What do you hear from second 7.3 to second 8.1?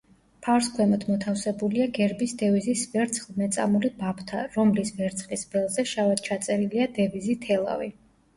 „თელავი“.